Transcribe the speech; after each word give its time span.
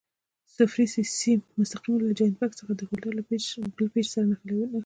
صفري 0.55 0.85
سیم 1.17 1.39
مستقیماً 1.59 1.99
له 2.07 2.13
جاینټ 2.17 2.35
بکس 2.39 2.55
څخه 2.61 2.71
د 2.75 2.81
هولډر 2.87 3.13
له 3.17 3.23
بل 3.77 3.87
پېچ 3.93 4.07
سره 4.13 4.23
ونښلوئ. 4.25 4.63